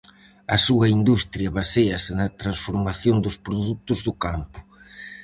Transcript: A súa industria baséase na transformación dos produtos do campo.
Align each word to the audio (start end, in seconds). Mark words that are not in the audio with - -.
A 0.55 0.57
súa 0.65 0.87
industria 0.97 1.49
baséase 1.59 2.11
na 2.19 2.27
transformación 2.41 3.17
dos 3.25 3.35
produtos 3.45 3.99
do 4.07 4.13
campo. 4.25 4.59